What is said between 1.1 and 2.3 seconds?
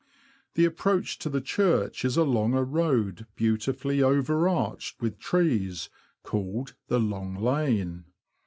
to the church is